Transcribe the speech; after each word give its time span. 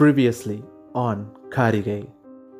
Previously 0.00 0.56
on 0.92 1.22
காரிகை 1.48 2.08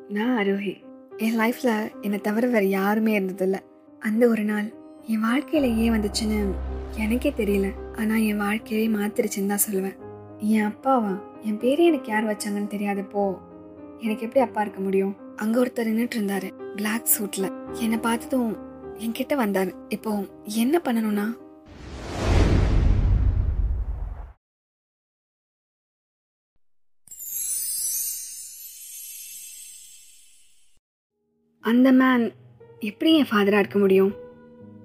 நான் 0.09 0.33
அரோஹி. 0.37 0.73
என் 1.17 1.37
லைஃப்பில் 1.39 1.91
என்னை 2.01 2.19
தவிர 2.19 2.47
வேறு 2.47 2.69
யாருமே 2.69 3.19
இருந்ததில்ல. 3.19 3.57
அந்த 3.99 4.27
ஒரு 4.27 4.43
நாள் 4.43 4.73
என் 5.07 5.19
வாழ்க்கையில் 5.19 5.77
ஏன் 5.77 5.93
வந்துச்சுன்னு 5.93 6.53
எனக்கே 6.95 7.33
தெரியல. 7.37 7.67
ஆனால் 7.97 8.21
என் 8.21 8.37
வாழ்க்கையே 8.37 8.87
மாத்திருச்சுன்னு 8.87 9.47
தான் 9.47 9.65
சொல்லுவேன். 9.67 9.97
என் 10.37 10.71
அப்பாவா? 10.71 11.21
என் 11.41 11.57
பேரே 11.57 11.85
எனக்கு 11.85 12.11
யார் 12.11 12.29
வச்சாங்கன்னு 12.29 12.73
தெரியாதப்போ 12.75 13.37
எனக்கு 13.99 14.25
எப்படி 14.25 14.39
அப்பா 14.39 14.61
இருக்க 14.61 14.79
முடியும்? 14.79 15.15
அங்கே 15.35 15.59
ஒருத்தர் 15.59 15.89
நின்றுட்டு 15.91 16.19
இருந்தாரு 16.19 16.51
பிளாக் 16.75 17.11
சூட்டில் 17.17 17.53
என்னை 17.71 17.97
பார்த்ததும் 17.97 18.57
என்கிட்ட 18.93 19.35
வந்தார். 19.35 19.73
இப்போ 19.89 20.23
என்ன 20.43 20.81
பண்ணணும்னா 20.85 21.27
அந்த 31.61 31.91
மேன் 31.91 32.31
எப்படி 32.79 33.17
என் 33.17 33.25
ஃபாதராக 33.31 33.59
இருக்க 33.59 33.79
முடியும்? 33.79 34.13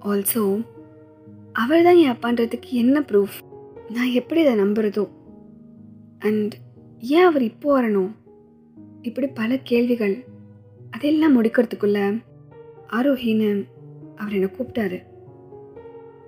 ஆல்சோ 0.05 0.65
அவர் 1.53 1.83
தான் 1.83 1.95
என் 1.95 2.11
அப்பான்றதுக்கு 2.11 2.69
என்ன 2.69 2.99
ப்ரூஃப் 2.99 3.37
நான் 3.89 4.11
எப்படி 4.11 4.41
இதை 4.41 4.55
நம்புறதோ? 4.55 5.09
அண்ட் 6.19 6.55
ஏன் 6.99 7.23
அவர் 7.23 7.41
இப்போ 7.41 7.81
வரணும்? 7.81 8.11
இப்படி 9.01 9.27
பல 9.27 9.57
கேள்விகள். 9.57 10.25
அதெல்லாம் 10.91 11.43
முடிக்கிறதுக்குள்ள 11.43 12.23
ஆரோஹின்னு 12.89 13.65
அவர் 14.15 14.33
என்னை 14.33 14.49
கூப்பிட்டாரு. 14.49 15.03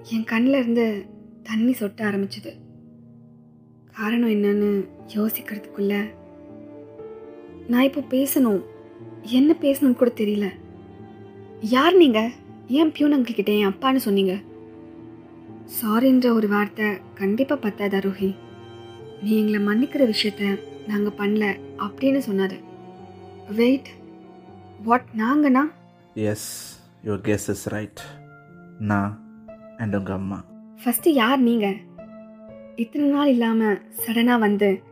என் 0.03 0.23
கண்ணில் 0.23 0.59
இருந்து 0.59 1.05
தண்ணி 1.43 1.71
சொட்ட 1.71 2.01
ஆரம்பிச்சது. 2.01 2.51
காரணம் 3.93 4.29
என்னன்னு 4.29 4.87
யோசிக்கிறதுக்குள்ள 5.15 6.03
நான் 7.67 7.83
இப்போ 7.83 7.99
பேசணும். 7.99 8.63
என்ன 9.21 9.55
பேசணும்னு 9.61 9.93
கூட 9.93 10.11
தெரியல. 10.15 10.49
யார் 11.61 11.95
நீங்க? 11.95 12.31
ஏன் 12.67 12.91
பியூன் 12.91 13.13
அங்கிள் 13.13 13.33
கிட்ட 13.33 13.51
என் 13.51 13.67
அப்பான்னு 13.67 13.95
சொன்னீங்க? 13.95 14.39
சாரின்ற 15.81 16.33
ஒரு 16.33 16.47
வார்த்தை 16.47 16.85
கண்டிப்பா 17.13 17.55
பத்தாது 17.55 17.97
அருகி. 17.97 18.35
நீ 19.23 19.45
எங்களை 19.45 19.65
மன்னிக்கிற 19.65 20.13
விஷயத்த 20.13 20.59
நாங்க 20.87 21.11
பண்ணல 21.17 21.59
அப்படின்னு 21.77 22.21
சொன்னாரு. 22.29 22.59
வெயிட் 23.55 23.87
வாட் 24.83 25.05
நாங்கண்ணா 25.17 25.61
Yes, 26.15 26.37
your 27.03 27.19
guess 27.27 27.39
is 27.47 27.73
right. 27.73 27.97
நான் 28.79 29.23
and 29.77 29.95
உங்க 29.95 30.13
அம்மா. 30.13 30.45
ஃபர்ஸ்ட் 30.83 31.07
யார் 31.07 31.39
நீங்க? 31.39 31.73
இத்தனை 32.75 33.07
நாள் 33.07 33.27
இல்லாம 33.27 33.63
சடனா 33.73 34.39
வந்து 34.39 34.83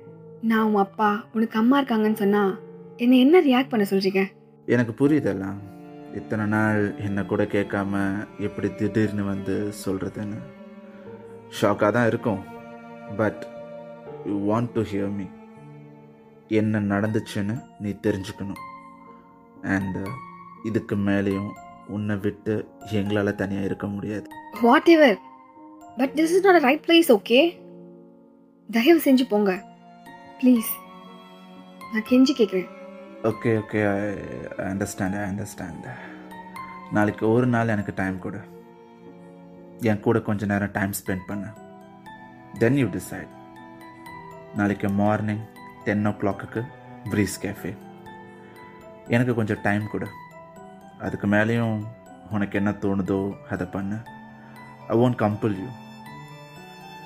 நான் 0.41 0.66
உன் 0.66 0.75
அப்பா 0.75 1.25
உனக்கு 1.34 1.59
அம்மா 1.59 1.81
இருக்காங்கன்னு 1.81 2.14
சொன்னா 2.14 2.58
என்னை 3.03 3.17
என்ன 3.23 3.40
ரியாக்ட் 3.48 3.72
பண்ண 3.72 3.86
சொல்றீங்க? 3.90 4.22
எனக்கு 4.73 4.94
புரியுதெல்லாம் 5.00 5.58
இத்தனை 6.20 6.45
நாள் 6.53 6.80
என்னை 7.06 7.23
கூட 7.31 7.44
கேட்காம 7.56 7.94
எப்படி 8.48 8.70
திடீர்னு 8.80 9.23
வந்து 9.23 9.56
சொல்கிறதுன்னு 9.84 10.40
ஷாக்காக 11.59 11.92
தான் 11.98 12.08
இருக்கும். 12.12 12.42
But 13.20 13.42
you 14.30 14.36
want 14.50 14.72
to 14.78 14.81
hear 14.92 15.14
me 15.18 15.28
என்ன 16.59 16.81
நடந்துச்சுன்னு 16.94 17.56
நீ 17.84 17.92
தெரிஞ்சுக்கணும். 18.08 18.62
அண்ட் 19.75 20.00
இதுக்கு 20.70 20.98
மேலேயும் 21.09 21.52
உன்னை 21.98 22.16
விட்டு 22.25 22.56
எங்களால் 23.00 23.40
தனியாக 23.42 23.70
இருக்க 23.70 23.88
முடியாது. 23.88 24.28
Whatever 24.95 25.20
but 26.00 26.16
this 26.20 26.34
is 26.38 26.45
not 26.48 26.66
right 26.68 26.86
place 26.88 27.12
okay 27.18 27.42
தயவு 28.70 29.02
செஞ்சு 29.06 29.28
போங்க. 29.34 29.52
ப்ளீஸ் 30.42 30.72
நான் 31.92 32.08
கெஞ்சி 32.09 32.36
கேட்குறேன் 32.40 32.68
okay 33.25 33.51
okay 33.59 33.79
I 33.91 34.65
understand 34.71 35.15
I 35.19 35.21
understand 35.29 35.85
நாளைக்கு 36.91 37.23
ஒரு 37.29 37.47
நாள் 37.53 37.67
எனக்கு 37.67 37.93
டைம் 37.95 38.19
கொடு. 38.19 38.39
என் 39.89 40.00
கூட 40.00 40.19
கொஞ்ச 40.28 40.45
நேரம் 40.45 40.72
டைம் 40.72 40.94
ஸ்பெண்ட் 41.00 41.25
பண்ணு. 41.27 41.50
தென் 42.59 42.77
யூ 42.81 42.88
டிசைட் 42.97 43.31
நாளைக்கு 44.56 44.89
மார்னிங் 44.89 45.44
டென் 45.83 46.07
ஓ 46.07 46.13
கிளாக்குக்கு 46.22 46.63
ப்ரீஸ் 47.11 47.38
கேஃபே 47.45 47.73
எனக்கு 49.07 49.33
கொஞ்சம் 49.33 49.63
டைம் 49.67 49.91
கொடு. 49.91 50.07
அதுக்கு 51.00 51.27
மேலேயும் 51.27 51.77
உனக்கு 52.31 52.57
என்ன 52.57 52.72
தோணுதோ 52.72 53.19
அதை 53.50 53.67
பண்ணு. 53.75 54.00
ஐ 54.88 54.97
ஒன்ட் 54.97 55.22
கம்பல் 55.25 55.59
யூ 55.61 55.69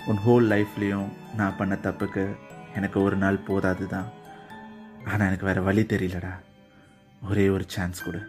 உன் 0.08 0.24
ஹோல் 0.28 0.48
லைஃப்லேயும் 0.56 1.10
நான் 1.36 1.58
பண்ண 1.58 1.76
தப்புக்கு 1.76 2.36
எனக்கு 2.76 3.04
ஒரு 3.04 3.16
நாள் 3.16 3.46
போதாது 3.50 3.88
தான் 3.88 4.20
ஆனால் 5.06 5.28
எனக்கு 5.28 5.46
வேறு 5.46 5.64
வழி 5.64 5.82
தெரியலடா. 5.82 6.32
ஒரே 7.30 7.50
ஒரு 7.50 7.64
சான்ஸ் 7.68 8.04
கொடு. 8.04 8.20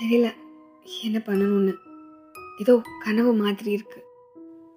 தெரியல. 0.00 0.34
என்ன 1.02 1.18
பண்ணணும்னு. 1.26 1.74
ஏதோ 2.58 2.82
கனவு 3.04 3.34
மாதிரி 3.34 3.70
இருக்கு. 3.70 4.04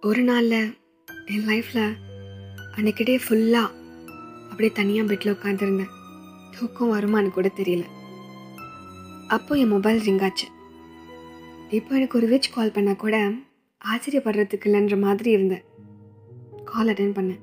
ஒரு 0.02 0.22
நாளில் 0.22 0.78
என் 1.26 1.48
லைஃப்பில் 1.48 1.94
அன்னைக்கிட்டே 2.78 3.20
ஃபுல்லாக 3.28 3.70
அப்படியே 4.50 4.72
தனியாக 4.72 5.14
பெட்டில் 5.14 5.34
உட்காந்துருந்தேன் 5.34 5.96
தூக்கம் 6.60 6.92
வருமானு 6.94 7.30
கூட 7.30 7.52
தெரியல. 7.56 7.86
அப்போ 9.28 9.56
என் 9.56 9.68
மொபைல் 9.68 10.04
ரிங் 10.04 10.20
ஆச்சு. 10.20 10.48
இப்போ 11.70 11.96
எனக்கு 11.96 12.18
ஒரு 12.18 12.28
விச் 12.28 12.54
கால் 12.54 12.72
பண்ணால் 12.72 12.96
கூட 12.96 13.30
ஆச்சரியப்படுறதுக்கு 13.86 14.66
இல்லைன்ற 14.66 15.00
மாதிரி 15.00 15.32
இருந்தேன். 15.32 15.64
கால் 16.72 16.88
அட்டன் 16.88 17.18
பண்ணேன். 17.18 17.40